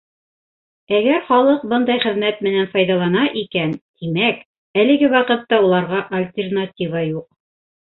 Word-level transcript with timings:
Әгәр 0.99 1.19
халыҡ 1.27 1.65
бындай 1.73 2.01
хеҙмәт 2.05 2.41
менән 2.47 2.65
файҙалана 2.71 3.27
икән, 3.43 3.77
тимәк, 4.05 4.41
әлеге 4.85 5.13
ваҡытта 5.15 5.63
уларға 5.69 6.03
альтернатива 6.23 7.07
юҡ. 7.15 7.33